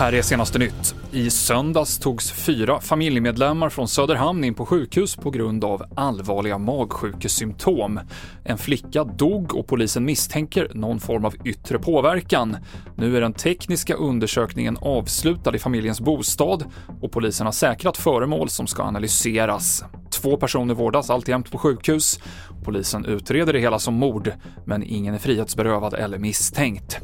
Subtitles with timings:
[0.00, 0.94] Här är senaste nytt.
[1.12, 8.00] I söndags togs fyra familjemedlemmar från Söderhamn in på sjukhus på grund av allvarliga magsjukesymptom.
[8.44, 12.56] En flicka dog och polisen misstänker någon form av yttre påverkan.
[12.96, 16.64] Nu är den tekniska undersökningen avslutad i familjens bostad
[17.02, 19.84] och polisen har säkrat föremål som ska analyseras.
[20.10, 22.20] Två personer vårdas alltjämt på sjukhus.
[22.64, 24.32] Polisen utreder det hela som mord,
[24.64, 27.00] men ingen är frihetsberövad eller misstänkt.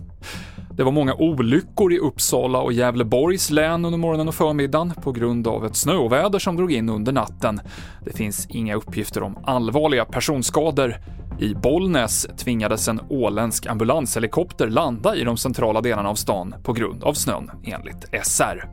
[0.77, 5.47] Det var många olyckor i Uppsala och Gävleborgs län under morgonen och förmiddagen på grund
[5.47, 7.61] av ett snöoväder som drog in under natten.
[8.05, 10.97] Det finns inga uppgifter om allvarliga personskador.
[11.38, 17.04] I Bollnäs tvingades en åländsk ambulanshelikopter landa i de centrala delarna av stan på grund
[17.04, 18.68] av snön, enligt SR.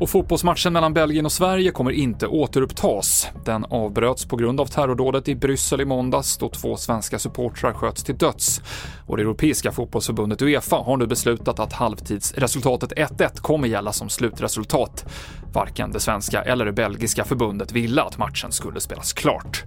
[0.00, 3.28] Och fotbollsmatchen mellan Belgien och Sverige kommer inte återupptas.
[3.44, 8.04] Den avbröts på grund av terrordådet i Bryssel i måndags då två svenska supportrar sköts
[8.04, 8.60] till döds.
[9.06, 15.04] Och det europeiska fotbollsförbundet Uefa har nu beslutat att halvtidsresultatet 1-1 kommer gälla som slutresultat.
[15.52, 19.64] Varken det svenska eller det belgiska förbundet ville att matchen skulle spelas klart.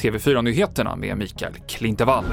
[0.00, 2.24] TV4-nyheterna med Mikael Klintevall.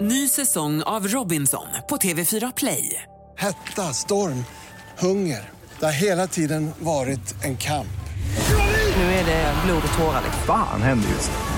[0.00, 3.02] Ny säsong av Robinson på TV4 Play.
[3.38, 4.44] Hetta, storm,
[4.98, 5.50] hunger.
[5.78, 7.86] Det har hela tiden varit en kamp.
[8.96, 10.22] Nu är det blod och tårar.
[10.46, 11.57] Fan händer just nu.